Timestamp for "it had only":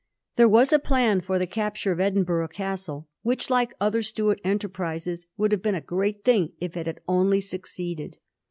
6.75-7.39